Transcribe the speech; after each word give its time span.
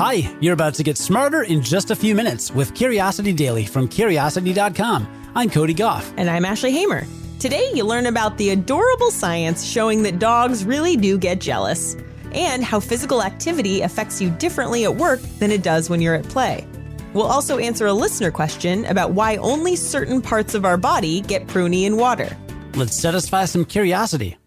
Hi, 0.00 0.34
you're 0.40 0.54
about 0.54 0.72
to 0.76 0.82
get 0.82 0.96
smarter 0.96 1.42
in 1.42 1.60
just 1.60 1.90
a 1.90 1.94
few 1.94 2.14
minutes 2.14 2.50
with 2.50 2.74
Curiosity 2.74 3.34
Daily 3.34 3.66
from 3.66 3.86
Curiosity.com. 3.86 5.06
I'm 5.34 5.50
Cody 5.50 5.74
Gough. 5.74 6.10
And 6.16 6.30
I'm 6.30 6.46
Ashley 6.46 6.72
Hamer. 6.72 7.06
Today, 7.38 7.70
you 7.74 7.84
learn 7.84 8.06
about 8.06 8.38
the 8.38 8.48
adorable 8.48 9.10
science 9.10 9.62
showing 9.62 10.02
that 10.04 10.18
dogs 10.18 10.64
really 10.64 10.96
do 10.96 11.18
get 11.18 11.38
jealous, 11.38 11.98
and 12.32 12.64
how 12.64 12.80
physical 12.80 13.22
activity 13.22 13.82
affects 13.82 14.22
you 14.22 14.30
differently 14.30 14.84
at 14.84 14.96
work 14.96 15.20
than 15.38 15.50
it 15.50 15.62
does 15.62 15.90
when 15.90 16.00
you're 16.00 16.14
at 16.14 16.26
play. 16.30 16.66
We'll 17.12 17.26
also 17.26 17.58
answer 17.58 17.84
a 17.84 17.92
listener 17.92 18.30
question 18.30 18.86
about 18.86 19.10
why 19.10 19.36
only 19.36 19.76
certain 19.76 20.22
parts 20.22 20.54
of 20.54 20.64
our 20.64 20.78
body 20.78 21.20
get 21.20 21.46
pruny 21.46 21.84
in 21.84 21.98
water. 21.98 22.34
Let's 22.74 22.96
satisfy 22.96 23.44
some 23.44 23.66
curiosity. 23.66 24.38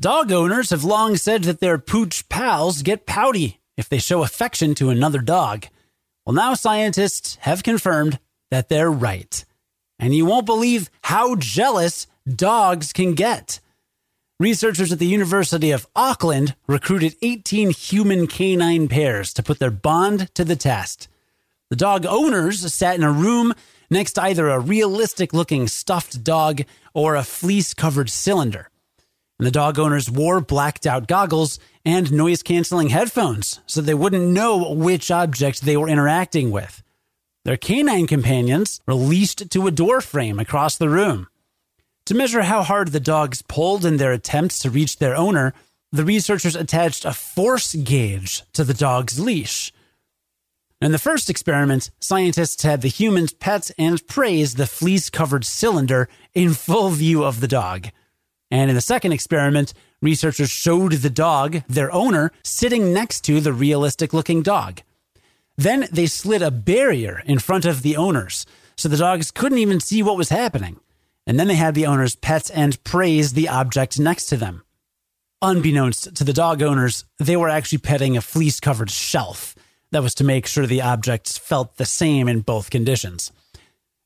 Dog 0.00 0.32
owners 0.32 0.70
have 0.70 0.82
long 0.82 1.16
said 1.16 1.44
that 1.44 1.60
their 1.60 1.76
pooch 1.76 2.26
pals 2.30 2.80
get 2.80 3.04
pouty 3.04 3.59
if 3.80 3.88
they 3.88 3.98
show 3.98 4.22
affection 4.22 4.74
to 4.76 4.90
another 4.90 5.20
dog. 5.20 5.66
Well, 6.24 6.34
now 6.34 6.54
scientists 6.54 7.36
have 7.40 7.62
confirmed 7.62 8.18
that 8.50 8.68
they're 8.68 8.90
right. 8.90 9.44
And 9.98 10.14
you 10.14 10.26
won't 10.26 10.46
believe 10.46 10.90
how 11.02 11.34
jealous 11.34 12.06
dogs 12.28 12.92
can 12.92 13.14
get. 13.14 13.58
Researchers 14.38 14.92
at 14.92 14.98
the 14.98 15.06
University 15.06 15.70
of 15.70 15.86
Auckland 15.96 16.54
recruited 16.66 17.16
18 17.22 17.70
human 17.70 18.26
canine 18.26 18.86
pairs 18.86 19.32
to 19.34 19.42
put 19.42 19.58
their 19.58 19.70
bond 19.70 20.32
to 20.34 20.44
the 20.44 20.56
test. 20.56 21.08
The 21.70 21.76
dog 21.76 22.04
owners 22.04 22.72
sat 22.72 22.96
in 22.96 23.02
a 23.02 23.12
room 23.12 23.54
next 23.90 24.12
to 24.12 24.22
either 24.22 24.48
a 24.48 24.58
realistic 24.58 25.32
looking 25.32 25.68
stuffed 25.68 26.22
dog 26.22 26.62
or 26.94 27.16
a 27.16 27.24
fleece 27.24 27.74
covered 27.74 28.10
cylinder. 28.10 28.68
And 29.40 29.46
the 29.46 29.50
dog 29.50 29.78
owners 29.78 30.10
wore 30.10 30.42
blacked 30.42 30.86
out 30.86 31.08
goggles 31.08 31.58
and 31.82 32.12
noise 32.12 32.42
canceling 32.42 32.90
headphones 32.90 33.58
so 33.64 33.80
they 33.80 33.94
wouldn't 33.94 34.28
know 34.28 34.74
which 34.74 35.10
object 35.10 35.62
they 35.62 35.78
were 35.78 35.88
interacting 35.88 36.50
with. 36.50 36.82
Their 37.46 37.56
canine 37.56 38.06
companions 38.06 38.82
were 38.86 38.92
leashed 38.92 39.50
to 39.50 39.66
a 39.66 39.70
door 39.70 40.02
frame 40.02 40.38
across 40.38 40.76
the 40.76 40.90
room. 40.90 41.26
To 42.04 42.14
measure 42.14 42.42
how 42.42 42.62
hard 42.62 42.88
the 42.88 43.00
dogs 43.00 43.40
pulled 43.40 43.86
in 43.86 43.96
their 43.96 44.12
attempts 44.12 44.58
to 44.58 44.68
reach 44.68 44.98
their 44.98 45.16
owner, 45.16 45.54
the 45.90 46.04
researchers 46.04 46.54
attached 46.54 47.06
a 47.06 47.14
force 47.14 47.74
gauge 47.74 48.42
to 48.52 48.62
the 48.62 48.74
dog's 48.74 49.18
leash. 49.18 49.72
In 50.82 50.92
the 50.92 50.98
first 50.98 51.30
experiment, 51.30 51.90
scientists 51.98 52.62
had 52.62 52.82
the 52.82 52.88
humans 52.88 53.32
pet 53.32 53.70
and 53.78 54.06
praise 54.06 54.56
the 54.56 54.66
fleece 54.66 55.08
covered 55.08 55.46
cylinder 55.46 56.10
in 56.34 56.52
full 56.52 56.90
view 56.90 57.24
of 57.24 57.40
the 57.40 57.48
dog. 57.48 57.88
And 58.50 58.68
in 58.68 58.74
the 58.74 58.80
second 58.80 59.12
experiment, 59.12 59.72
researchers 60.02 60.50
showed 60.50 60.92
the 60.92 61.10
dog, 61.10 61.62
their 61.68 61.92
owner, 61.92 62.32
sitting 62.42 62.92
next 62.92 63.20
to 63.22 63.40
the 63.40 63.52
realistic 63.52 64.12
looking 64.12 64.42
dog. 64.42 64.80
Then 65.56 65.86
they 65.92 66.06
slid 66.06 66.42
a 66.42 66.50
barrier 66.50 67.22
in 67.26 67.38
front 67.38 67.64
of 67.64 67.82
the 67.82 67.96
owners, 67.96 68.46
so 68.76 68.88
the 68.88 68.96
dogs 68.96 69.30
couldn't 69.30 69.58
even 69.58 69.78
see 69.78 70.02
what 70.02 70.16
was 70.16 70.30
happening. 70.30 70.80
And 71.26 71.38
then 71.38 71.48
they 71.48 71.54
had 71.54 71.74
the 71.74 71.86
owners 71.86 72.16
pet 72.16 72.50
and 72.52 72.82
praise 72.82 73.34
the 73.34 73.48
object 73.48 74.00
next 74.00 74.26
to 74.26 74.36
them. 74.36 74.64
Unbeknownst 75.42 76.16
to 76.16 76.24
the 76.24 76.32
dog 76.32 76.62
owners, 76.62 77.04
they 77.18 77.36
were 77.36 77.48
actually 77.48 77.78
petting 77.78 78.16
a 78.16 78.20
fleece 78.20 78.58
covered 78.58 78.90
shelf. 78.90 79.54
That 79.90 80.02
was 80.02 80.14
to 80.16 80.24
make 80.24 80.46
sure 80.46 80.66
the 80.66 80.82
objects 80.82 81.38
felt 81.38 81.76
the 81.76 81.86
same 81.86 82.28
in 82.28 82.40
both 82.40 82.70
conditions. 82.70 83.32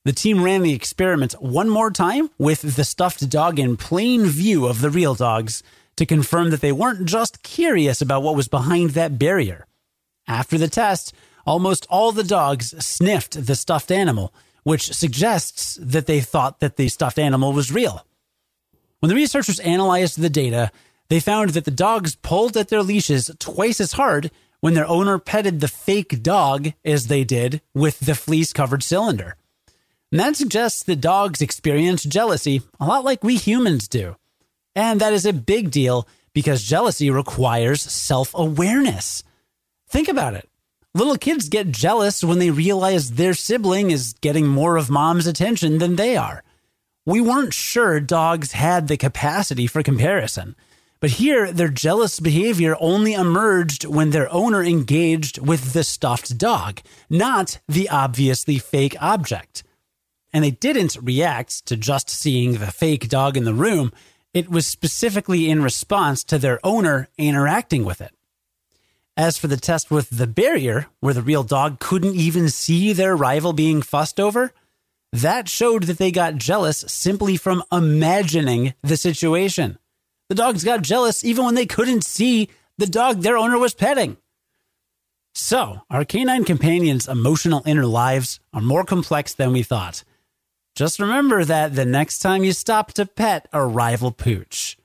The 0.05 0.13
team 0.13 0.43
ran 0.43 0.61
the 0.61 0.75
experiment 0.75 1.33
one 1.41 1.71
more 1.71 1.91
time 1.91 2.29
with 2.37 2.77
the 2.77 2.85
stuffed 2.85 3.27
dog 3.31 3.59
in 3.59 3.79
plain 3.79 4.27
view 4.27 4.67
of 4.67 4.83
the 4.83 4.91
real 4.91 5.15
dogs 5.15 5.63
to 5.97 6.05
confirm 6.05 6.51
that 6.51 6.61
they 6.61 6.73
weren't 6.73 7.07
just 7.07 7.43
curious 7.43 8.03
about 8.03 8.23
what 8.23 8.37
was 8.37 8.47
behind 8.47 8.91
that 8.91 9.19
barrier. 9.19 9.67
After 10.29 10.59
the 10.59 10.69
test, 10.69 11.15
almost 11.47 11.87
all 11.89 12.13
the 12.13 12.23
dogs 12.23 12.75
sniffed 12.85 13.47
the 13.47 13.55
stuffed 13.55 13.91
animal, 13.91 14.35
which 14.63 14.93
suggests 14.93 15.79
that 15.81 16.05
they 16.05 16.21
thought 16.21 16.61
that 16.61 16.77
the 16.77 16.89
stuffed 16.89 17.19
animal 17.19 17.55
was 17.55 17.73
real. 17.73 18.07
When 19.01 19.09
the 19.09 19.17
researchers 19.17 19.61
analyzed 19.61 20.21
the 20.21 20.29
data, 20.29 20.71
they 21.09 21.21
found 21.21 21.51
that 21.51 21.65
the 21.65 21.71
dogs 21.71 22.15
pulled 22.15 22.59
at 22.59 22.69
their 22.69 22.83
leashes 22.83 23.31
twice 23.39 23.81
as 23.81 23.93
hard 23.93 24.31
when 24.61 24.75
their 24.75 24.87
owner 24.87 25.19
petted 25.19 25.61
the 25.61 25.69
fake 25.69 26.23
dog 26.23 26.75
as 26.85 27.07
they 27.07 27.25
did 27.25 27.63
with 27.73 28.01
the 28.01 28.15
fleece 28.15 28.53
covered 28.53 28.83
cylinder. 28.83 29.37
And 30.15 30.21
that 30.21 30.37
suggests 30.37 30.85
that 30.85 31.01
dogs 31.01 31.43
experience 31.43 32.05
jealousy 32.05 32.63
a 32.79 32.87
lot 32.87 33.05
like 33.05 33.25
we 33.25 33.35
humans 33.35 33.89
do. 33.89 34.15
And 34.77 35.01
that 35.01 35.13
is 35.13 35.27
a 35.27 35.33
big 35.33 35.73
deal 35.73 36.07
because 36.33 36.63
jealousy 36.63 37.11
requires 37.11 37.83
self 37.83 38.31
awareness. 38.33 39.25
Think 39.89 40.07
about 40.07 40.35
it. 40.35 40.49
Little 40.95 41.17
kids 41.17 41.49
get 41.49 41.73
jealous 41.73 42.23
when 42.23 42.39
they 42.39 42.51
realize 42.51 43.11
their 43.11 43.35
sibling 43.35 43.91
is 43.91 44.15
getting 44.21 44.47
more 44.47 44.77
of 44.77 44.89
mom's 44.89 45.27
attention 45.27 45.79
than 45.79 45.97
they 45.97 46.17
are. 46.17 46.45
We 47.05 47.21
weren't 47.21 47.53
sure 47.53 47.99
dogs 47.99 48.53
had 48.53 48.87
the 48.87 48.97
capacity 48.97 49.67
for 49.67 49.83
comparison. 49.83 50.55
But 51.01 51.11
here, 51.11 51.51
their 51.51 51.67
jealous 51.67 52.21
behavior 52.21 52.77
only 52.79 53.15
emerged 53.15 53.85
when 53.85 54.11
their 54.11 54.33
owner 54.33 54.63
engaged 54.63 55.45
with 55.45 55.73
the 55.73 55.83
stuffed 55.83 56.39
dog, 56.39 56.83
not 57.11 57.59
the 57.67 57.89
obviously 57.89 58.61
fake 58.61 58.95
object 59.01 59.65
and 60.35 60.43
they 60.43 60.51
didn't 60.51 60.99
react 61.01 61.65
to 61.67 61.77
just 61.77 62.11
seeing 62.11 62.55
the 62.55 62.73
fake 62.73 63.09
dog 63.09 63.37
in 63.37 63.45
the 63.45 63.55
room. 63.55 63.93
It 64.35 64.51
was 64.51 64.67
specifically 64.67 65.49
in 65.49 65.63
response 65.63 66.25
to 66.25 66.39
their 66.39 66.59
owner 66.65 67.09
interacting 67.17 67.85
with 67.85 68.01
it. 68.01 68.13
As 69.17 69.39
for 69.39 69.47
the 69.47 69.57
test 69.57 69.93
with 69.93 70.11
the 70.11 70.27
barrier, 70.27 70.89
where 70.99 71.15
the 71.15 71.23
real 71.23 71.45
dog 71.45 71.79
couldn't 71.79 72.17
even 72.17 72.49
see 72.49 72.93
their 72.93 73.15
rival 73.15 73.53
being 73.53 73.81
fussed 73.81 74.19
over, 74.19 74.53
that 75.13 75.49
showed 75.49 75.85
that 75.85 75.99
they 75.99 76.11
got 76.11 76.35
jealous 76.35 76.85
simply 76.89 77.37
from 77.37 77.63
imagining 77.71 78.75
the 78.83 78.97
situation. 78.97 79.79
The 80.29 80.35
dogs 80.35 80.65
got 80.65 80.83
jealous 80.83 81.25
even 81.25 81.45
when 81.45 81.55
they 81.55 81.67
couldn't 81.67 82.03
see 82.03 82.49
the 82.77 82.89
dog 82.89 83.23
their 83.23 83.37
owner 83.37 83.57
was 83.57 83.73
petting. 83.73 84.17
So, 85.33 85.83
our 85.91 86.05
canine 86.05 86.45
companions' 86.45 87.07
emotional 87.07 87.63
inner 87.65 87.87
lives 87.87 88.41
are 88.53 88.61
more 88.61 88.85
complex 88.85 89.33
than 89.33 89.53
we 89.53 89.63
thought. 89.63 90.03
Just 90.75 90.99
remember 90.99 91.45
that 91.45 91.77
the 91.77 91.85
next 91.85 92.19
time 92.19 92.43
you 92.43 92.53
stop 92.53 92.93
to 92.95 93.07
pet 93.07 93.47
a 93.53 93.65
rival 93.65 94.11
pooch. 94.11 94.77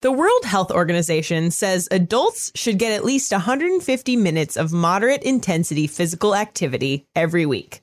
The 0.00 0.12
World 0.12 0.44
Health 0.44 0.70
Organization 0.70 1.50
says 1.50 1.88
adults 1.90 2.52
should 2.54 2.78
get 2.78 2.92
at 2.92 3.04
least 3.04 3.32
150 3.32 4.16
minutes 4.16 4.56
of 4.56 4.72
moderate 4.72 5.22
intensity 5.22 5.86
physical 5.86 6.36
activity 6.36 7.06
every 7.16 7.46
week. 7.46 7.80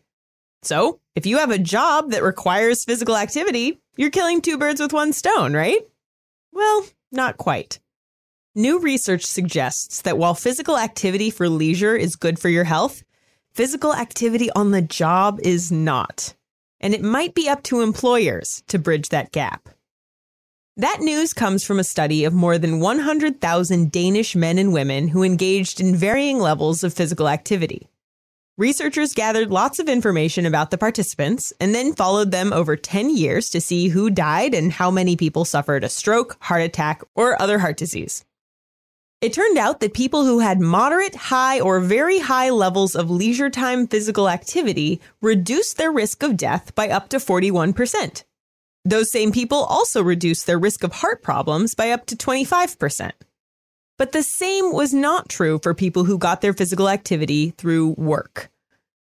So, 0.62 1.00
if 1.16 1.26
you 1.26 1.40
have 1.40 1.52
a 1.52 1.58
job 1.58 2.12
that 2.12 2.24
requires 2.24 2.86
physical 2.86 3.18
activity, 3.18 3.82
you're 3.98 4.12
killing 4.12 4.42
two 4.42 4.58
birds 4.60 4.80
with 4.80 4.94
one 4.94 5.12
stone, 5.12 5.54
right? 5.54 5.82
Well, 6.54 6.86
not 7.12 7.38
quite. 7.38 7.80
New 8.54 8.80
research 8.80 9.26
suggests 9.26 10.04
that 10.04 10.18
while 10.18 10.36
physical 10.36 10.78
activity 10.78 11.32
for 11.32 11.50
leisure 11.50 11.96
is 11.96 12.16
good 12.16 12.40
for 12.40 12.48
your 12.48 12.64
health, 12.64 13.04
Physical 13.56 13.96
activity 13.96 14.50
on 14.52 14.72
the 14.72 14.82
job 14.82 15.40
is 15.42 15.72
not. 15.72 16.34
And 16.82 16.94
it 16.94 17.02
might 17.02 17.34
be 17.34 17.48
up 17.48 17.64
to 17.64 17.80
employers 17.80 18.62
to 18.68 18.78
bridge 18.78 19.08
that 19.10 19.32
gap. 19.32 19.70
That 20.76 21.00
news 21.00 21.32
comes 21.34 21.64
from 21.64 21.80
a 21.80 21.86
study 21.86 22.26
of 22.26 22.34
more 22.34 22.58
than 22.58 22.82
100,000 22.82 23.94
Danish 23.94 24.36
men 24.36 24.58
and 24.58 24.74
women 24.74 25.08
who 25.08 25.24
engaged 25.24 25.80
in 25.80 25.96
varying 25.96 26.38
levels 26.38 26.84
of 26.84 26.94
physical 26.94 27.30
activity. 27.30 27.88
Researchers 28.58 29.14
gathered 29.14 29.52
lots 29.52 29.80
of 29.80 29.88
information 29.88 30.46
about 30.46 30.70
the 30.70 30.78
participants 30.78 31.54
and 31.58 31.74
then 31.74 31.96
followed 31.96 32.32
them 32.32 32.52
over 32.52 32.76
10 32.76 33.16
years 33.16 33.50
to 33.52 33.62
see 33.62 33.88
who 33.88 34.10
died 34.10 34.54
and 34.54 34.74
how 34.74 34.92
many 34.92 35.16
people 35.16 35.46
suffered 35.46 35.86
a 35.86 35.90
stroke, 35.90 36.36
heart 36.42 36.62
attack, 36.62 37.04
or 37.16 37.42
other 37.42 37.60
heart 37.60 37.78
disease. 37.78 38.26
It 39.26 39.34
turned 39.34 39.58
out 39.58 39.80
that 39.80 39.96
people 39.96 40.24
who 40.24 40.38
had 40.38 40.62
moderate, 40.62 41.16
high, 41.16 41.60
or 41.60 41.80
very 41.80 42.20
high 42.20 42.52
levels 42.52 42.96
of 42.96 43.10
leisure 43.10 43.50
time 43.50 43.88
physical 43.88 44.30
activity 44.30 45.02
reduced 45.20 45.78
their 45.78 45.92
risk 45.92 46.22
of 46.22 46.38
death 46.38 46.76
by 46.76 46.90
up 46.90 47.10
to 47.10 47.18
41%. 47.18 48.24
Those 48.84 49.12
same 49.12 49.32
people 49.32 49.64
also 49.64 50.04
reduced 50.04 50.46
their 50.46 50.60
risk 50.60 50.84
of 50.84 50.92
heart 50.92 51.24
problems 51.24 51.74
by 51.74 51.90
up 51.90 52.06
to 52.06 52.16
25%. 52.16 53.14
But 53.98 54.12
the 54.12 54.22
same 54.22 54.72
was 54.72 54.94
not 54.94 55.28
true 55.28 55.58
for 55.58 55.74
people 55.74 56.04
who 56.04 56.20
got 56.20 56.42
their 56.42 56.54
physical 56.54 56.88
activity 56.88 57.50
through 57.58 57.96
work. 57.98 58.52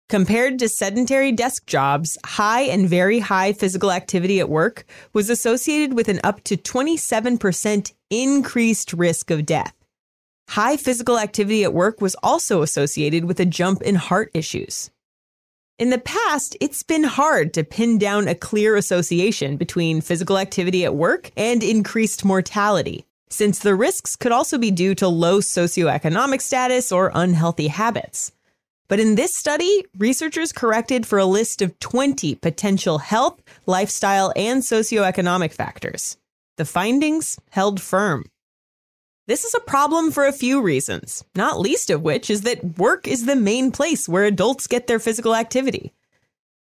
Compared 0.09 0.59
to 0.59 0.67
sedentary 0.67 1.31
desk 1.31 1.65
jobs, 1.65 2.17
high 2.25 2.63
and 2.63 2.89
very 2.89 3.19
high 3.19 3.53
physical 3.53 3.89
activity 3.89 4.41
at 4.41 4.49
work 4.49 4.83
was 5.13 5.29
associated 5.29 5.93
with 5.93 6.09
an 6.09 6.19
up 6.25 6.43
to 6.43 6.57
27% 6.57 7.93
increased 8.09 8.91
risk 8.91 9.31
of 9.31 9.45
death. 9.45 9.78
High 10.49 10.77
physical 10.77 11.19
activity 11.19 11.63
at 11.63 11.75
work 11.75 12.01
was 12.01 12.15
also 12.23 12.63
associated 12.63 13.25
with 13.25 13.39
a 13.39 13.45
jump 13.45 13.83
in 13.83 13.93
heart 13.93 14.31
issues. 14.33 14.89
In 15.77 15.91
the 15.91 15.99
past, 15.99 16.57
it's 16.59 16.81
been 16.81 17.03
hard 17.03 17.53
to 17.53 17.63
pin 17.63 17.99
down 17.99 18.27
a 18.27 18.33
clear 18.33 18.75
association 18.75 19.57
between 19.57 20.01
physical 20.01 20.39
activity 20.39 20.83
at 20.85 20.95
work 20.95 21.29
and 21.37 21.61
increased 21.61 22.25
mortality. 22.25 23.05
since 23.31 23.59
the 23.59 23.75
risks 23.75 24.15
could 24.15 24.31
also 24.31 24.57
be 24.57 24.71
due 24.71 24.95
to 24.95 25.07
low 25.07 25.37
socioeconomic 25.37 26.41
status 26.41 26.91
or 26.91 27.11
unhealthy 27.13 27.67
habits. 27.67 28.31
But 28.87 28.99
in 28.99 29.13
this 29.13 29.35
study, 29.35 29.85
researchers 29.99 30.51
corrected 30.51 31.05
for 31.05 31.19
a 31.19 31.25
list 31.25 31.61
of 31.61 31.77
20 31.77 32.33
potential 32.33 32.97
health, 32.97 33.39
lifestyle, 33.67 34.33
and 34.35 34.63
socioeconomic 34.63 35.53
factors. 35.53 36.17
The 36.57 36.65
findings 36.65 37.37
held 37.51 37.79
firm. 37.79 38.25
This 39.29 39.43
is 39.43 39.53
a 39.53 39.59
problem 39.59 40.09
for 40.09 40.25
a 40.25 40.33
few 40.33 40.59
reasons, 40.59 41.23
not 41.35 41.59
least 41.59 41.91
of 41.91 42.01
which 42.01 42.31
is 42.31 42.41
that 42.41 42.79
work 42.79 43.07
is 43.07 43.27
the 43.27 43.35
main 43.35 43.71
place 43.71 44.09
where 44.09 44.23
adults 44.23 44.65
get 44.65 44.87
their 44.87 44.97
physical 44.97 45.35
activity. 45.35 45.93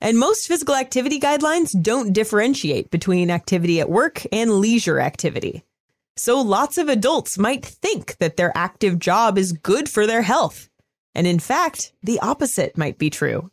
And 0.02 0.18
most 0.18 0.48
physical 0.48 0.74
activity 0.74 1.20
guidelines 1.20 1.80
don't 1.80 2.12
differentiate 2.12 2.90
between 2.90 3.30
activity 3.30 3.80
at 3.80 3.90
work 3.92 4.24
and 4.32 4.54
leisure 4.54 5.00
activity. 5.00 5.64
So 6.18 6.42
lots 6.42 6.80
of 6.80 6.90
adults 6.90 7.38
might 7.38 7.64
think 7.64 8.18
that 8.18 8.36
their 8.36 8.52
active 8.58 8.98
job 8.98 9.38
is 9.38 9.52
good 9.52 9.88
for 9.88 10.08
their 10.08 10.24
health. 10.24 10.68
And 11.14 11.28
in 11.28 11.38
fact, 11.38 11.94
the 12.02 12.20
opposite 12.22 12.76
might 12.80 12.98
be 12.98 13.12
true. 13.12 13.52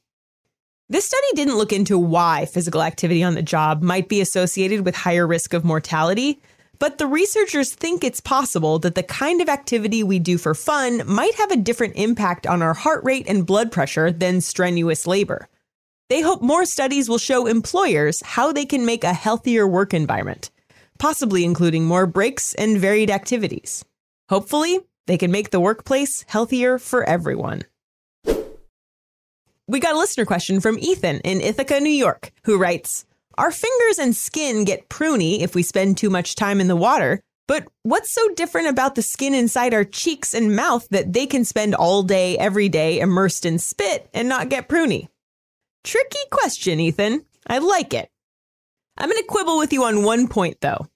This 0.88 1.04
study 1.04 1.26
didn't 1.34 1.58
look 1.58 1.74
into 1.74 1.98
why 1.98 2.46
physical 2.46 2.82
activity 2.82 3.22
on 3.22 3.34
the 3.34 3.42
job 3.42 3.82
might 3.82 4.08
be 4.08 4.22
associated 4.22 4.86
with 4.86 4.96
higher 4.96 5.26
risk 5.26 5.52
of 5.52 5.66
mortality, 5.66 6.40
but 6.82 6.98
the 6.98 7.06
researchers 7.06 7.72
think 7.72 8.02
it's 8.02 8.18
possible 8.18 8.80
that 8.80 8.96
the 8.96 9.04
kind 9.04 9.40
of 9.40 9.48
activity 9.48 10.02
we 10.02 10.18
do 10.18 10.36
for 10.36 10.52
fun 10.52 11.00
might 11.06 11.32
have 11.36 11.52
a 11.52 11.56
different 11.56 11.94
impact 11.94 12.44
on 12.44 12.60
our 12.60 12.74
heart 12.74 13.04
rate 13.04 13.24
and 13.28 13.46
blood 13.46 13.70
pressure 13.70 14.10
than 14.10 14.40
strenuous 14.40 15.06
labor. 15.06 15.48
They 16.08 16.22
hope 16.22 16.42
more 16.42 16.64
studies 16.64 17.08
will 17.08 17.18
show 17.18 17.46
employers 17.46 18.20
how 18.24 18.50
they 18.50 18.66
can 18.66 18.84
make 18.84 19.04
a 19.04 19.12
healthier 19.12 19.64
work 19.64 19.94
environment, 19.94 20.50
possibly 20.98 21.44
including 21.44 21.84
more 21.84 22.04
breaks 22.04 22.52
and 22.54 22.78
varied 22.78 23.12
activities. 23.12 23.84
Hopefully, 24.28 24.80
they 25.06 25.16
can 25.16 25.30
make 25.30 25.50
the 25.50 25.60
workplace 25.60 26.24
healthier 26.26 26.80
for 26.80 27.04
everyone. 27.04 27.62
We 29.68 29.78
got 29.78 29.94
a 29.94 29.98
listener 29.98 30.24
question 30.24 30.60
from 30.60 30.80
Ethan 30.80 31.20
in 31.20 31.40
Ithaca, 31.42 31.78
New 31.78 31.90
York, 31.90 32.32
who 32.42 32.58
writes 32.58 33.06
Our 33.38 33.50
fingers 33.50 33.98
and 33.98 34.14
skin 34.14 34.64
get 34.64 34.88
pruny 34.88 35.40
if 35.40 35.54
we 35.54 35.62
spend 35.62 35.96
too 35.96 36.10
much 36.10 36.34
time 36.34 36.60
in 36.60 36.68
the 36.68 36.76
water, 36.76 37.20
but 37.48 37.66
what's 37.82 38.12
so 38.12 38.28
different 38.34 38.68
about 38.68 38.94
the 38.94 39.02
skin 39.02 39.34
inside 39.34 39.74
our 39.74 39.84
cheeks 39.84 40.34
and 40.34 40.54
mouth 40.54 40.86
that 40.90 41.12
they 41.12 41.26
can 41.26 41.44
spend 41.44 41.74
all 41.74 42.02
day, 42.02 42.36
every 42.38 42.68
day 42.68 43.00
immersed 43.00 43.44
in 43.44 43.58
spit 43.58 44.08
and 44.14 44.28
not 44.28 44.48
get 44.48 44.68
pruny? 44.68 45.08
Tricky 45.84 46.18
question, 46.30 46.78
Ethan. 46.78 47.24
I 47.46 47.58
like 47.58 47.94
it. 47.94 48.08
I'm 48.96 49.08
going 49.08 49.20
to 49.20 49.26
quibble 49.26 49.58
with 49.58 49.72
you 49.72 49.84
on 49.84 50.04
one 50.04 50.28
point, 50.28 50.60
though. 50.60 50.86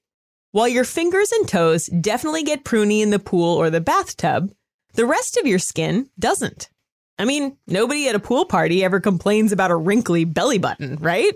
While 0.52 0.68
your 0.68 0.84
fingers 0.84 1.32
and 1.32 1.48
toes 1.48 1.86
definitely 1.86 2.42
get 2.42 2.64
pruny 2.64 3.02
in 3.02 3.10
the 3.10 3.18
pool 3.18 3.56
or 3.56 3.68
the 3.68 3.80
bathtub, 3.80 4.52
the 4.94 5.06
rest 5.06 5.36
of 5.36 5.46
your 5.46 5.58
skin 5.58 6.08
doesn't. 6.18 6.70
I 7.18 7.24
mean, 7.24 7.56
nobody 7.66 8.08
at 8.08 8.14
a 8.14 8.20
pool 8.20 8.44
party 8.44 8.84
ever 8.84 9.00
complains 9.00 9.52
about 9.52 9.70
a 9.70 9.76
wrinkly 9.76 10.24
belly 10.24 10.58
button, 10.58 10.96
right? 10.96 11.34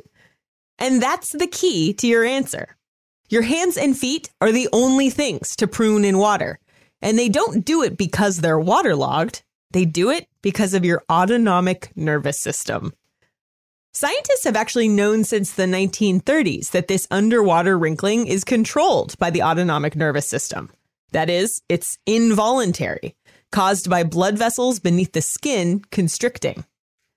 And 0.80 1.02
that's 1.02 1.32
the 1.32 1.46
key 1.46 1.92
to 1.94 2.06
your 2.06 2.24
answer. 2.24 2.76
Your 3.28 3.42
hands 3.42 3.76
and 3.76 3.96
feet 3.96 4.30
are 4.40 4.50
the 4.50 4.68
only 4.72 5.10
things 5.10 5.54
to 5.56 5.68
prune 5.68 6.04
in 6.04 6.18
water, 6.18 6.58
and 7.00 7.16
they 7.16 7.28
don't 7.28 7.64
do 7.64 7.82
it 7.82 7.96
because 7.96 8.38
they're 8.38 8.58
waterlogged. 8.58 9.42
They 9.70 9.84
do 9.84 10.10
it 10.10 10.26
because 10.42 10.74
of 10.74 10.84
your 10.84 11.04
autonomic 11.08 11.92
nervous 11.94 12.40
system. 12.40 12.92
Scientists 13.92 14.44
have 14.44 14.56
actually 14.56 14.88
known 14.88 15.24
since 15.24 15.52
the 15.52 15.64
1930s 15.64 16.70
that 16.70 16.88
this 16.88 17.06
underwater 17.10 17.78
wrinkling 17.78 18.26
is 18.26 18.42
controlled 18.42 19.18
by 19.18 19.30
the 19.30 19.42
autonomic 19.42 19.94
nervous 19.94 20.26
system. 20.26 20.70
That 21.12 21.28
is, 21.28 21.60
it's 21.68 21.98
involuntary, 22.06 23.16
caused 23.52 23.90
by 23.90 24.04
blood 24.04 24.38
vessels 24.38 24.78
beneath 24.78 25.12
the 25.12 25.22
skin 25.22 25.82
constricting. 25.90 26.64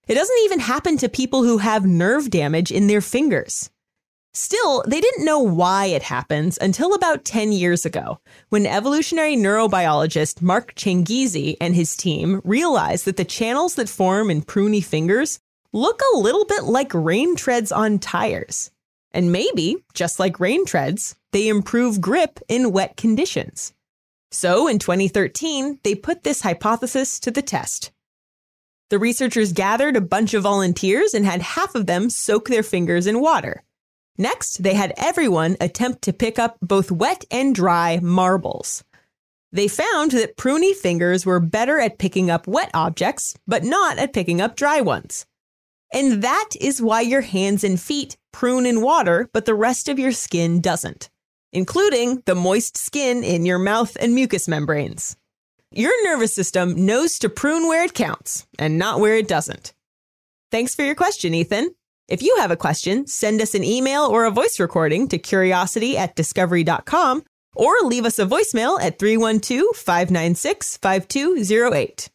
It 0.07 0.15
doesn't 0.15 0.39
even 0.43 0.59
happen 0.59 0.97
to 0.97 1.07
people 1.07 1.43
who 1.43 1.59
have 1.59 1.85
nerve 1.85 2.29
damage 2.29 2.71
in 2.71 2.87
their 2.87 2.99
fingers. 2.99 3.69
Still, 4.33 4.83
they 4.87 4.99
didn't 4.99 5.25
know 5.25 5.39
why 5.39 5.85
it 5.85 6.01
happens 6.01 6.57
until 6.57 6.93
about 6.93 7.23
10 7.23 7.51
years 7.51 7.85
ago, 7.85 8.19
when 8.49 8.65
evolutionary 8.65 9.37
neurobiologist 9.37 10.41
Mark 10.41 10.73
Changizi 10.73 11.55
and 11.61 11.75
his 11.75 11.95
team 11.95 12.41
realized 12.43 13.05
that 13.05 13.15
the 13.15 13.25
channels 13.25 13.75
that 13.75 13.87
form 13.87 14.29
in 14.29 14.41
pruny 14.41 14.83
fingers 14.83 15.39
look 15.71 16.01
a 16.01 16.17
little 16.17 16.45
bit 16.45 16.63
like 16.63 16.93
rain 16.93 17.35
treads 17.35 17.71
on 17.71 17.99
tires. 17.99 18.71
And 19.11 19.31
maybe, 19.31 19.77
just 19.93 20.19
like 20.19 20.39
rain 20.39 20.65
treads, 20.65 21.15
they 21.31 21.47
improve 21.47 22.01
grip 22.01 22.39
in 22.49 22.71
wet 22.71 22.97
conditions. 22.97 23.73
So 24.31 24.67
in 24.67 24.79
2013, 24.79 25.79
they 25.83 25.93
put 25.93 26.23
this 26.23 26.41
hypothesis 26.41 27.19
to 27.19 27.31
the 27.31 27.43
test. 27.43 27.91
The 28.93 28.99
researchers 28.99 29.53
gathered 29.53 29.97
a 29.97 30.01
bunch 30.01 30.35
of 30.35 30.43
volunteers 30.43 31.15
and 31.15 31.25
had 31.25 31.41
half 31.41 31.73
of 31.73 31.87
them 31.87 32.11
soak 32.11 32.47
their 32.47 32.61
fingers 32.61 33.07
in 33.07 33.21
water. 33.21 33.63
Next, 34.19 34.61
they 34.61 34.75
had 34.75 34.93
everyone 34.97 35.57
attempt 35.59 36.03
to 36.03 36.13
pick 36.13 36.37
up 36.37 36.59
both 36.61 36.91
wet 36.91 37.25
and 37.31 37.55
dry 37.55 37.99
marbles. 38.03 38.83
They 39.51 39.67
found 39.67 40.11
that 40.11 40.37
pruny 40.37 40.75
fingers 40.75 41.25
were 41.25 41.39
better 41.39 41.79
at 41.79 41.97
picking 41.97 42.29
up 42.29 42.45
wet 42.45 42.69
objects, 42.75 43.33
but 43.47 43.63
not 43.63 43.97
at 43.97 44.13
picking 44.13 44.39
up 44.39 44.55
dry 44.55 44.79
ones. 44.81 45.25
And 45.91 46.21
that 46.21 46.49
is 46.61 46.79
why 46.79 47.01
your 47.01 47.21
hands 47.21 47.63
and 47.63 47.81
feet 47.81 48.15
prune 48.31 48.67
in 48.67 48.79
water, 48.79 49.27
but 49.33 49.45
the 49.45 49.55
rest 49.55 49.89
of 49.89 49.97
your 49.97 50.11
skin 50.11 50.61
doesn't, 50.61 51.09
including 51.51 52.21
the 52.27 52.35
moist 52.35 52.77
skin 52.77 53.23
in 53.23 53.43
your 53.43 53.57
mouth 53.57 53.97
and 53.99 54.13
mucous 54.13 54.47
membranes. 54.47 55.17
Your 55.75 55.91
nervous 56.05 56.35
system 56.35 56.85
knows 56.85 57.17
to 57.19 57.29
prune 57.29 57.67
where 57.67 57.83
it 57.83 57.93
counts 57.93 58.45
and 58.59 58.77
not 58.77 58.99
where 58.99 59.17
it 59.17 59.27
doesn't. 59.27 59.73
Thanks 60.51 60.75
for 60.75 60.83
your 60.83 60.93
question, 60.93 61.33
Ethan. 61.33 61.73
If 62.07 62.21
you 62.21 62.35
have 62.39 62.51
a 62.51 62.55
question, 62.55 63.07
send 63.07 63.41
us 63.41 63.55
an 63.55 63.63
email 63.63 64.03
or 64.03 64.25
a 64.25 64.31
voice 64.31 64.59
recording 64.59 65.07
to 65.07 65.17
curiosity 65.17 65.97
at 65.97 66.15
discovery.com 66.15 67.23
or 67.55 67.73
leave 67.83 68.05
us 68.05 68.19
a 68.19 68.25
voicemail 68.25 68.79
at 68.81 68.99
312 68.99 69.75
596 69.75 70.77
5208. 70.77 72.09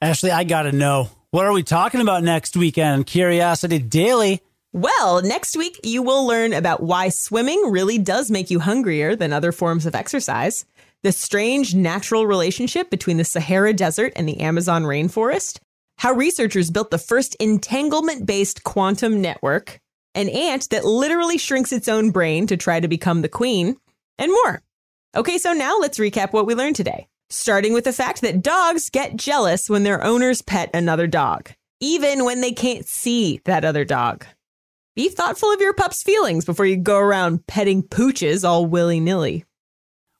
Ashley, 0.00 0.30
I 0.30 0.44
got 0.44 0.62
to 0.62 0.72
know 0.72 1.10
what 1.30 1.46
are 1.46 1.52
we 1.52 1.62
talking 1.62 2.00
about 2.00 2.24
next 2.24 2.56
weekend? 2.56 3.06
Curiosity 3.06 3.78
Daily. 3.78 4.42
Well, 4.72 5.22
next 5.22 5.56
week 5.56 5.80
you 5.82 6.02
will 6.02 6.26
learn 6.26 6.52
about 6.52 6.82
why 6.82 7.08
swimming 7.08 7.70
really 7.70 7.98
does 7.98 8.30
make 8.30 8.50
you 8.50 8.60
hungrier 8.60 9.16
than 9.16 9.32
other 9.32 9.50
forms 9.50 9.86
of 9.86 9.94
exercise, 9.94 10.66
the 11.02 11.12
strange 11.12 11.74
natural 11.74 12.26
relationship 12.26 12.90
between 12.90 13.16
the 13.16 13.24
Sahara 13.24 13.72
Desert 13.72 14.12
and 14.14 14.28
the 14.28 14.40
Amazon 14.40 14.84
rainforest, 14.84 15.58
how 15.98 16.12
researchers 16.12 16.70
built 16.70 16.90
the 16.90 16.98
first 16.98 17.34
entanglement 17.36 18.26
based 18.26 18.62
quantum 18.64 19.22
network, 19.22 19.80
an 20.14 20.28
ant 20.28 20.68
that 20.70 20.84
literally 20.84 21.38
shrinks 21.38 21.72
its 21.72 21.88
own 21.88 22.10
brain 22.10 22.46
to 22.46 22.56
try 22.56 22.78
to 22.78 22.88
become 22.88 23.22
the 23.22 23.28
queen, 23.28 23.76
and 24.18 24.30
more. 24.30 24.62
Okay, 25.16 25.38
so 25.38 25.52
now 25.52 25.78
let's 25.78 25.98
recap 25.98 26.32
what 26.32 26.46
we 26.46 26.54
learned 26.54 26.76
today 26.76 27.08
starting 27.30 27.74
with 27.74 27.84
the 27.84 27.92
fact 27.92 28.22
that 28.22 28.42
dogs 28.42 28.90
get 28.90 29.16
jealous 29.16 29.68
when 29.68 29.82
their 29.82 30.02
owners 30.02 30.40
pet 30.40 30.70
another 30.72 31.06
dog, 31.06 31.50
even 31.80 32.24
when 32.24 32.40
they 32.40 32.52
can't 32.52 32.86
see 32.86 33.40
that 33.44 33.64
other 33.64 33.84
dog. 33.84 34.26
Be 34.98 35.08
thoughtful 35.08 35.52
of 35.52 35.60
your 35.60 35.74
pup's 35.74 36.02
feelings 36.02 36.44
before 36.44 36.66
you 36.66 36.76
go 36.76 36.98
around 36.98 37.46
petting 37.46 37.84
pooches 37.84 38.44
all 38.44 38.66
willy 38.66 38.98
nilly. 38.98 39.44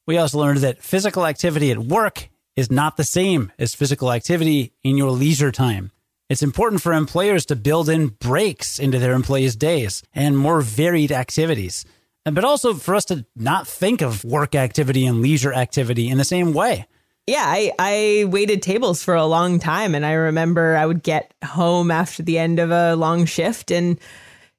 We 0.07 0.19
also 0.19 0.39
learned 0.39 0.61
that 0.61 0.85
physical 0.85 1.27
activity 1.27 1.73
at 1.73 1.79
work 1.79 2.29
is 2.55 2.71
not 2.71 2.97
the 2.97 3.03
same 3.03 3.51
as 3.59 3.75
physical 3.75 4.13
activity 4.13 4.73
in 4.85 4.97
your 4.97 5.11
leisure 5.11 5.51
time. 5.51 5.91
It's 6.29 6.45
important 6.45 6.81
for 6.81 6.93
employers 6.93 7.45
to 7.47 7.57
build 7.57 7.89
in 7.89 8.07
breaks 8.07 8.79
into 8.79 9.01
their 9.01 9.15
employees' 9.15 9.57
days 9.57 10.05
and 10.15 10.39
more 10.39 10.61
varied 10.61 11.11
activities, 11.11 11.85
uh, 12.25 12.31
but 12.31 12.45
also 12.45 12.73
for 12.75 12.95
us 12.95 13.07
to 13.07 13.27
not 13.35 13.67
think 13.67 14.01
of 14.01 14.23
work 14.23 14.55
activity 14.55 15.07
and 15.07 15.21
leisure 15.21 15.53
activity 15.53 16.09
in 16.09 16.19
the 16.19 16.25
same 16.25 16.53
way 16.53 16.87
yeah, 17.27 17.45
I, 17.45 17.73
I 17.79 18.25
waited 18.29 18.63
tables 18.63 19.03
for 19.03 19.15
a 19.15 19.27
long 19.27 19.59
time. 19.59 19.95
And 19.95 20.07
I 20.07 20.13
remember 20.13 20.75
I 20.75 20.87
would 20.87 21.03
get 21.03 21.35
home 21.45 21.91
after 21.91 22.23
the 22.23 22.39
end 22.39 22.59
of 22.59 22.71
a 22.71 22.97
long 22.97 23.27
shift 23.27 23.71
and, 23.71 24.01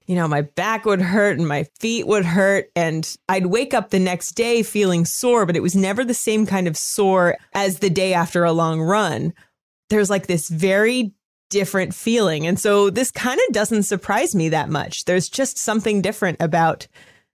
you 0.09 0.15
know, 0.15 0.27
my 0.27 0.41
back 0.41 0.85
would 0.85 1.01
hurt 1.01 1.37
and 1.37 1.47
my 1.47 1.65
feet 1.79 2.07
would 2.07 2.25
hurt. 2.25 2.71
And 2.75 3.15
I'd 3.29 3.45
wake 3.45 3.75
up 3.75 3.91
the 3.91 3.99
next 3.99 4.31
day 4.31 4.63
feeling 4.63 5.05
sore, 5.05 5.45
but 5.45 5.55
it 5.55 5.61
was 5.61 5.75
never 5.75 6.03
the 6.03 6.15
same 6.15 6.47
kind 6.47 6.67
of 6.67 6.75
sore 6.75 7.37
as 7.53 7.77
the 7.77 7.91
day 7.91 8.15
after 8.15 8.43
a 8.43 8.51
long 8.51 8.81
run. 8.81 9.35
There's 9.91 10.09
like 10.09 10.25
this 10.25 10.49
very 10.49 11.13
different 11.51 11.93
feeling. 11.93 12.47
And 12.47 12.59
so 12.59 12.89
this 12.89 13.11
kind 13.11 13.39
of 13.47 13.53
doesn't 13.53 13.83
surprise 13.83 14.33
me 14.33 14.49
that 14.49 14.67
much. 14.67 15.05
There's 15.05 15.29
just 15.29 15.59
something 15.59 16.01
different 16.01 16.41
about 16.41 16.87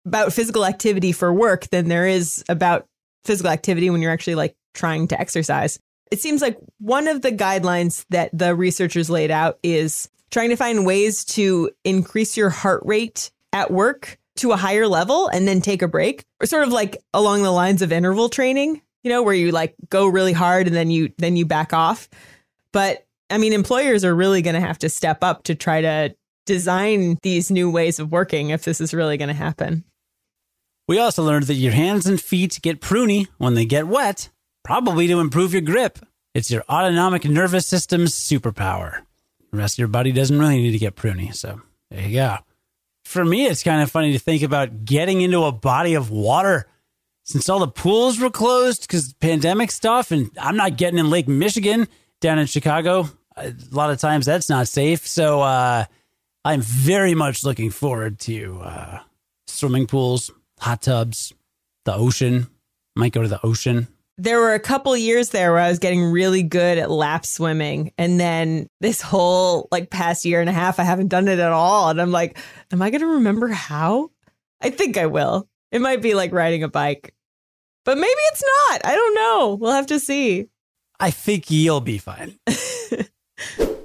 about 0.07 0.33
physical 0.33 0.65
activity 0.65 1.11
for 1.11 1.33
work 1.33 1.69
than 1.71 1.89
there 1.89 2.07
is 2.07 2.45
about 2.49 2.87
physical 3.25 3.51
activity 3.51 3.91
when 3.91 4.01
you're 4.01 4.13
actually 4.13 4.37
like 4.37 4.55
trying 4.75 5.09
to 5.09 5.21
exercise. 5.21 5.81
It 6.13 6.21
seems 6.21 6.41
like 6.41 6.57
one 6.79 7.09
of 7.09 7.23
the 7.23 7.33
guidelines 7.33 8.07
that 8.11 8.31
the 8.33 8.55
researchers 8.55 9.11
laid 9.11 9.33
out 9.33 9.59
is 9.65 10.09
trying 10.31 10.51
to 10.51 10.57
find 10.57 10.87
ways 10.87 11.25
to 11.25 11.71
increase 11.85 12.37
your 12.37 12.51
heart 12.51 12.83
rate 12.85 13.31
at 13.53 13.71
work 13.71 14.19
to 14.37 14.53
a 14.53 14.57
higher 14.57 14.87
level 14.87 15.29
and 15.29 15.47
then 15.47 15.61
take 15.61 15.83
a 15.83 15.89
break, 15.89 16.25
or 16.41 16.47
sort 16.47 16.63
of 16.63 16.73
like 16.73 16.97
along 17.13 17.43
the 17.43 17.51
lines 17.51 17.83
of 17.83 17.93
interval 17.93 18.29
training, 18.29 18.81
you 19.03 19.11
know, 19.11 19.23
where 19.23 19.35
you 19.35 19.51
like 19.51 19.75
go 19.89 20.07
really 20.07 20.33
hard 20.33 20.67
and 20.67 20.75
then 20.75 20.91
you 20.91 21.13
then 21.19 21.37
you 21.37 21.45
back 21.45 21.73
off. 21.73 22.09
But 22.73 23.07
I 23.29 23.39
mean, 23.39 23.53
employers 23.53 24.05
are 24.05 24.15
really 24.15 24.43
going 24.43 24.55
to 24.55 24.61
have 24.61 24.79
to 24.79 24.89
step 24.89 25.23
up 25.23 25.45
to 25.45 25.55
try 25.55 25.81
to 25.81 26.15
design 26.47 27.19
these 27.23 27.51
new 27.51 27.71
ways 27.71 27.99
of 27.99 28.11
working 28.11 28.51
if 28.51 28.65
this 28.65 28.81
is 28.81 28.95
really 28.95 29.17
going 29.17 29.29
to 29.29 29.35
happen. 29.35 29.85
We 30.89 30.99
also 30.99 31.23
learned 31.23 31.45
that 31.45 31.55
your 31.55 31.73
hands 31.73 32.07
and 32.07 32.21
feet 32.21 32.59
get 32.63 32.81
pruny 32.81 33.29
when 33.39 33.55
they 33.55 33.65
get 33.65 33.87
wet, 33.87 34.31
probably 34.65 35.07
to 35.07 35.21
improve 35.21 35.53
your 35.53 35.63
grip. 35.63 36.01
It's 36.35 36.51
your 36.51 36.65
autonomic 36.69 37.25
nervous 37.25 37.67
system's 37.67 38.15
superpower. 38.15 39.03
The 39.51 39.59
rest 39.59 39.75
of 39.75 39.79
your 39.79 39.89
body 39.89 40.13
doesn't 40.13 40.39
really 40.39 40.61
need 40.61 40.73
to 40.73 40.79
get 40.79 40.97
pruny, 40.97 41.35
so 41.35 41.61
there 41.91 42.07
you 42.07 42.15
go. 42.15 42.37
For 43.05 43.25
me, 43.25 43.47
it's 43.47 43.63
kind 43.63 43.83
of 43.83 43.91
funny 43.91 44.13
to 44.13 44.19
think 44.19 44.43
about 44.43 44.85
getting 44.85 45.21
into 45.21 45.43
a 45.45 45.53
body 45.53 45.95
of 45.95 46.11
water 46.11 46.67
since 47.25 47.49
all 47.49 47.59
the 47.59 47.69
pools 47.69 48.21
were 48.21 48.31
closed 48.31 48.83
because 48.83 49.13
pandemic 49.15 49.71
stuff, 49.71 50.11
and 50.11 50.31
I'm 50.41 50.57
not 50.57 50.77
getting 50.77 50.99
in 50.99 51.11
Lake 51.11 51.29
Michigan 51.29 51.89
down 52.21 52.39
in 52.39 52.47
Chicago. 52.47 53.09
A 53.37 53.55
lot 53.71 53.91
of 53.91 53.99
times 53.99 54.27
that's 54.27 54.49
not 54.49 54.69
safe. 54.69 55.07
So 55.07 55.41
uh, 55.41 55.85
I'm 56.45 56.61
very 56.61 57.15
much 57.15 57.45
looking 57.45 57.71
forward 57.71 58.19
to 58.21 58.61
uh, 58.63 59.01
swimming 59.47 59.87
pools, 59.87 60.31
hot 60.59 60.83
tubs, 60.83 61.33
the 61.85 61.95
ocean. 61.95 62.49
Might 62.97 63.13
go 63.13 63.23
to 63.23 63.29
the 63.29 63.45
ocean. 63.45 63.89
There 64.23 64.39
were 64.39 64.53
a 64.53 64.61
couple 64.61 64.95
years 64.99 65.31
there 65.31 65.51
where 65.51 65.63
I 65.63 65.71
was 65.71 65.79
getting 65.79 66.05
really 66.05 66.43
good 66.43 66.77
at 66.77 66.91
lap 66.91 67.25
swimming. 67.25 67.91
And 67.97 68.21
then 68.21 68.67
this 68.79 69.01
whole 69.01 69.67
like 69.73 69.89
past 69.89 70.27
year 70.27 70.43
and 70.43 70.51
a 70.51 70.53
half, 70.53 70.79
I 70.79 70.83
haven't 70.83 71.09
done 71.09 71.27
it 71.27 71.39
at 71.39 71.53
all. 71.53 71.89
And 71.89 71.99
I'm 71.99 72.11
like, 72.11 72.37
am 72.71 72.83
I 72.83 72.91
going 72.91 73.01
to 73.01 73.07
remember 73.07 73.49
how? 73.49 74.11
I 74.61 74.69
think 74.69 74.99
I 74.99 75.07
will. 75.07 75.49
It 75.73 75.81
might 75.81 76.03
be 76.03 76.13
like 76.13 76.33
riding 76.33 76.63
a 76.63 76.69
bike, 76.69 77.15
but 77.87 77.97
maybe 77.97 78.11
it's 78.11 78.43
not. 78.43 78.83
I 78.85 78.95
don't 78.95 79.15
know. 79.15 79.57
We'll 79.59 79.73
have 79.73 79.87
to 79.87 79.99
see. 79.99 80.49
I 80.99 81.11
think 81.11 81.51
you'll 81.51 81.81
be 81.81 81.97
fine. 81.97 82.39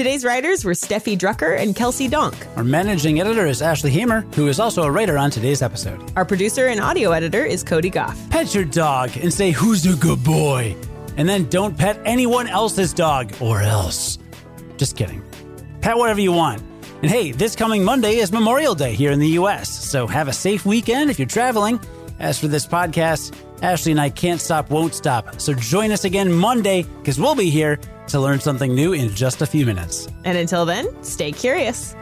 Today's 0.00 0.24
writers 0.24 0.64
were 0.64 0.72
Steffi 0.72 1.14
Drucker 1.14 1.58
and 1.58 1.76
Kelsey 1.76 2.08
Donk. 2.08 2.34
Our 2.56 2.64
managing 2.64 3.20
editor 3.20 3.44
is 3.44 3.60
Ashley 3.60 3.90
Hamer, 3.90 4.22
who 4.34 4.48
is 4.48 4.58
also 4.58 4.82
a 4.84 4.90
writer 4.90 5.18
on 5.18 5.30
today's 5.30 5.60
episode. 5.60 6.00
Our 6.16 6.24
producer 6.24 6.68
and 6.68 6.80
audio 6.80 7.10
editor 7.10 7.44
is 7.44 7.62
Cody 7.62 7.90
Gough. 7.90 8.16
Pet 8.30 8.54
your 8.54 8.64
dog 8.64 9.10
and 9.18 9.30
say, 9.30 9.50
Who's 9.50 9.84
a 9.84 9.94
good 9.94 10.24
boy? 10.24 10.74
And 11.18 11.28
then 11.28 11.50
don't 11.50 11.76
pet 11.76 12.00
anyone 12.06 12.48
else's 12.48 12.94
dog 12.94 13.34
or 13.42 13.60
else. 13.60 14.16
Just 14.78 14.96
kidding. 14.96 15.22
Pet 15.82 15.98
whatever 15.98 16.22
you 16.22 16.32
want. 16.32 16.62
And 17.02 17.10
hey, 17.10 17.32
this 17.32 17.54
coming 17.54 17.84
Monday 17.84 18.16
is 18.16 18.32
Memorial 18.32 18.74
Day 18.74 18.94
here 18.94 19.12
in 19.12 19.18
the 19.18 19.36
US, 19.40 19.68
so 19.68 20.06
have 20.06 20.28
a 20.28 20.32
safe 20.32 20.64
weekend 20.64 21.10
if 21.10 21.18
you're 21.18 21.28
traveling. 21.28 21.78
As 22.20 22.38
for 22.38 22.48
this 22.48 22.66
podcast, 22.66 23.34
Ashley 23.62 23.92
and 23.92 24.00
I 24.00 24.10
can't 24.10 24.40
stop, 24.40 24.70
won't 24.70 24.94
stop. 24.94 25.40
So 25.40 25.54
join 25.54 25.90
us 25.90 26.04
again 26.04 26.30
Monday 26.30 26.82
because 26.82 27.18
we'll 27.18 27.34
be 27.34 27.48
here 27.48 27.80
to 28.08 28.20
learn 28.20 28.40
something 28.40 28.74
new 28.74 28.92
in 28.92 29.08
just 29.14 29.40
a 29.40 29.46
few 29.46 29.64
minutes. 29.64 30.06
And 30.24 30.36
until 30.36 30.66
then, 30.66 30.86
stay 31.02 31.32
curious. 31.32 31.94